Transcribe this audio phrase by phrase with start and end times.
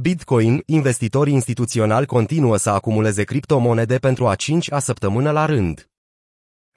[0.00, 5.90] Bitcoin, investitorii instituționali continuă să acumuleze criptomonede pentru a cincea săptămână la rând.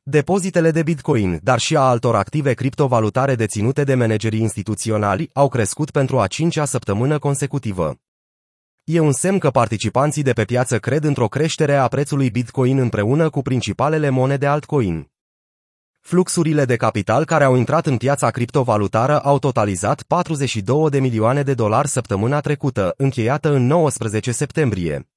[0.04, 5.92] Depozitele de Bitcoin, dar și a altor active criptovalutare deținute de managerii instituționali, au crescut
[5.92, 7.96] pentru a cincea săptămână consecutivă.
[8.84, 13.30] E un semn că participanții de pe piață cred într-o creștere a prețului Bitcoin împreună
[13.30, 15.12] cu principalele monede altcoin.
[16.08, 21.54] Fluxurile de capital care au intrat în piața criptovalutară au totalizat 42 de milioane de
[21.54, 25.10] dolari săptămâna trecută, încheiată în 19 septembrie.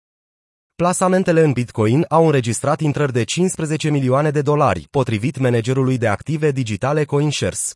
[0.75, 6.51] Plasamentele în Bitcoin au înregistrat intrări de 15 milioane de dolari, potrivit managerului de active
[6.51, 7.75] digitale CoinShares.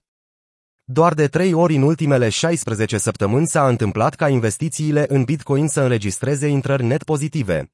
[0.84, 5.80] Doar de trei ori în ultimele 16 săptămâni s-a întâmplat ca investițiile în Bitcoin să
[5.80, 7.72] înregistreze intrări net pozitive.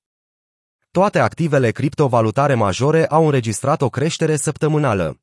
[0.91, 5.21] Toate activele criptovalutare majore au înregistrat o creștere săptămânală.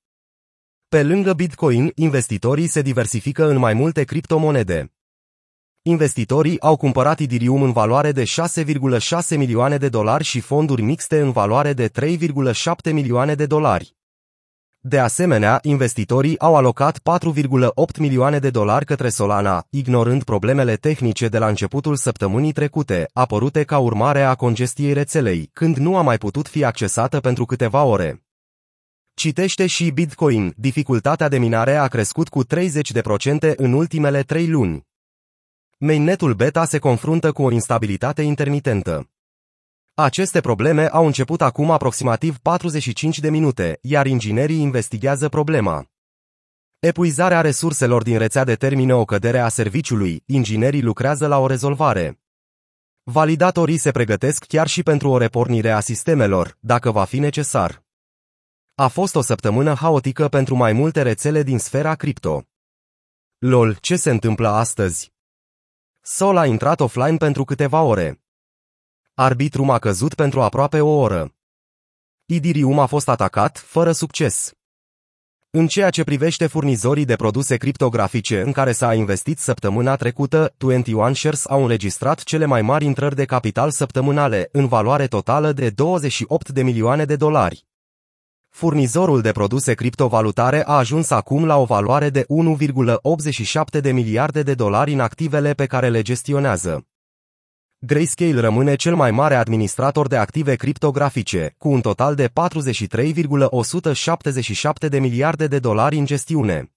[0.89, 4.93] Pe lângă Bitcoin, investitorii se diversifică în mai multe criptomonede.
[5.81, 11.31] Investitorii au cumpărat Ethereum în valoare de 6,6 milioane de dolari și fonduri mixte în
[11.31, 13.95] valoare de 3,7 milioane de dolari.
[14.79, 21.37] De asemenea, investitorii au alocat 4,8 milioane de dolari către Solana, ignorând problemele tehnice de
[21.37, 26.47] la începutul săptămânii trecute, apărute ca urmare a congestiei rețelei, când nu a mai putut
[26.47, 28.26] fi accesată pentru câteva ore.
[29.19, 34.87] Citește și Bitcoin, dificultatea de minare a crescut cu 30% în ultimele trei luni.
[35.77, 39.09] Mainnetul beta se confruntă cu o instabilitate intermitentă.
[39.93, 45.85] Aceste probleme au început acum aproximativ 45 de minute, iar inginerii investigează problema.
[46.79, 52.19] Epuizarea resurselor din rețea determină o cădere a serviciului, inginerii lucrează la o rezolvare.
[53.03, 57.85] Validatorii se pregătesc chiar și pentru o repornire a sistemelor, dacă va fi necesar.
[58.79, 62.43] A fost o săptămână haotică pentru mai multe rețele din sfera cripto.
[63.37, 65.13] LOL, ce se întâmplă astăzi?
[66.01, 68.21] Sol a intrat offline pentru câteva ore.
[69.13, 71.35] Arbitrum a căzut pentru aproape o oră.
[72.25, 74.51] Idirium a fost atacat, fără succes.
[75.49, 81.13] În ceea ce privește furnizorii de produse criptografice în care s-a investit săptămâna trecută, 21
[81.13, 86.49] Shares au înregistrat cele mai mari intrări de capital săptămânale, în valoare totală de 28
[86.49, 87.66] de milioane de dolari.
[88.57, 92.25] Furnizorul de produse criptovalutare a ajuns acum la o valoare de
[93.75, 96.87] 1,87 de miliarde de dolari în activele pe care le gestionează.
[97.79, 104.99] Grayscale rămâne cel mai mare administrator de active criptografice, cu un total de 43,177 de
[104.99, 106.71] miliarde de dolari în gestiune.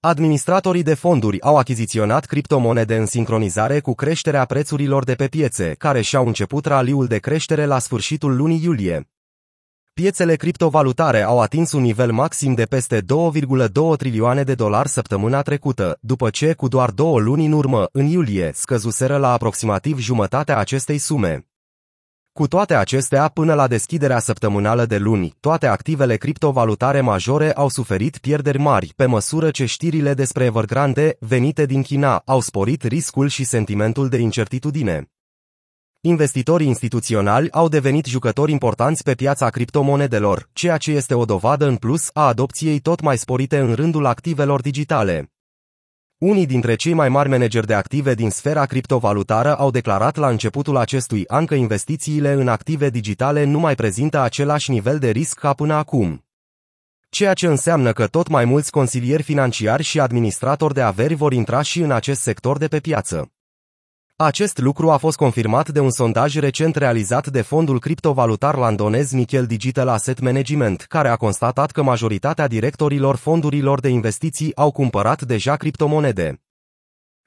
[0.00, 6.00] Administratorii de fonduri au achiziționat criptomonede în sincronizare cu creșterea prețurilor de pe piețe, care
[6.00, 9.06] și-au început raliul de creștere la sfârșitul lunii iulie.
[9.94, 15.98] Piețele criptovalutare au atins un nivel maxim de peste 2,2 trilioane de dolari săptămâna trecută,
[16.00, 20.98] după ce, cu doar două luni în urmă, în iulie, scăzuseră la aproximativ jumătatea acestei
[20.98, 21.46] sume.
[22.32, 28.18] Cu toate acestea, până la deschiderea săptămânală de luni, toate activele criptovalutare majore au suferit
[28.18, 33.44] pierderi mari, pe măsură ce știrile despre Evergrande, venite din China, au sporit riscul și
[33.44, 35.11] sentimentul de incertitudine.
[36.04, 41.76] Investitorii instituționali au devenit jucători importanți pe piața criptomonedelor, ceea ce este o dovadă în
[41.76, 45.32] plus a adopției tot mai sporite în rândul activelor digitale.
[46.18, 50.76] Unii dintre cei mai mari manageri de active din sfera criptovalutară au declarat la începutul
[50.76, 55.52] acestui an că investițiile în active digitale nu mai prezintă același nivel de risc ca
[55.52, 56.24] până acum.
[57.08, 61.62] Ceea ce înseamnă că tot mai mulți consilieri financiari și administratori de averi vor intra
[61.62, 63.32] și în acest sector de pe piață.
[64.16, 69.46] Acest lucru a fost confirmat de un sondaj recent realizat de fondul criptovalutar londonez Nickel
[69.46, 75.56] Digital Asset Management, care a constatat că majoritatea directorilor fondurilor de investiții au cumpărat deja
[75.56, 76.40] criptomonede.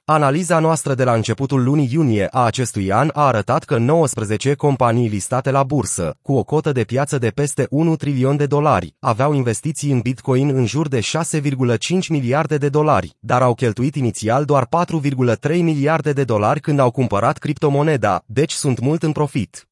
[0.08, 5.10] Analiza noastră de la începutul lunii iunie a acestui an a arătat că 19 companii
[5.10, 9.34] listate la bursă, cu o cotă de piață de peste 1 trilion de dolari, aveau
[9.34, 14.68] investiții în Bitcoin în jur de 6,5 miliarde de dolari, dar au cheltuit inițial doar
[14.68, 19.68] 4,3 miliarde de dolari când au cumpărat criptomoneda, deci sunt mult în profit.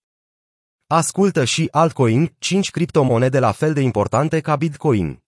[0.88, 5.24] Ascultă și altcoin, 5 criptomonede la fel de importante ca Bitcoin.